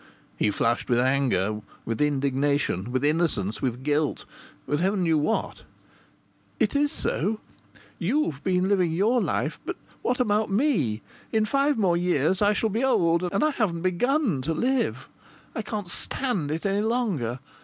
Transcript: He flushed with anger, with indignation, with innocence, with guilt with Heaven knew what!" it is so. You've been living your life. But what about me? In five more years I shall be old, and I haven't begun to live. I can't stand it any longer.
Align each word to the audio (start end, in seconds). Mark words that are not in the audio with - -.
He 0.35 0.49
flushed 0.49 0.89
with 0.89 0.97
anger, 0.97 1.61
with 1.85 2.01
indignation, 2.01 2.91
with 2.91 3.05
innocence, 3.05 3.61
with 3.61 3.83
guilt 3.83 4.25
with 4.65 4.79
Heaven 4.79 5.03
knew 5.03 5.19
what!" 5.19 5.61
it 6.59 6.75
is 6.75 6.91
so. 6.91 7.39
You've 7.99 8.43
been 8.43 8.67
living 8.67 8.91
your 8.93 9.21
life. 9.21 9.59
But 9.63 9.75
what 10.01 10.19
about 10.19 10.49
me? 10.49 11.03
In 11.31 11.45
five 11.45 11.77
more 11.77 11.97
years 11.97 12.41
I 12.41 12.51
shall 12.53 12.71
be 12.71 12.83
old, 12.83 13.21
and 13.31 13.43
I 13.43 13.51
haven't 13.51 13.83
begun 13.83 14.41
to 14.41 14.53
live. 14.55 15.07
I 15.53 15.61
can't 15.61 15.87
stand 15.91 16.49
it 16.49 16.65
any 16.65 16.81
longer. 16.81 17.37